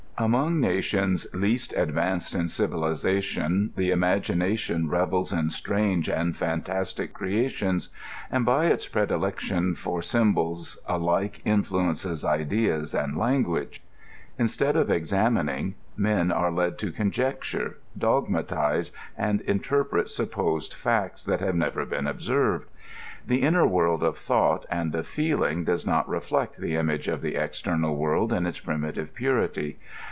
[0.17, 7.89] Among nations least advanced in civilization, the imagina tion revels in strange and £mtastic ereatiims,
[8.29, 13.81] and, by its pre dilection for symbols, alike influences ideas and language.
[14.37, 21.39] In stead of examining, men are led to conjecture, dogmatize, and interpret supposed facts that
[21.39, 22.69] have never been observed.
[23.25, 27.35] The inner world of thought and of feeling does not reflect the image of the
[27.37, 29.79] external world in its primitive purity.